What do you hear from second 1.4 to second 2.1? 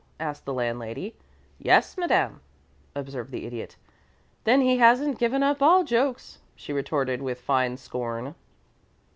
"Yes,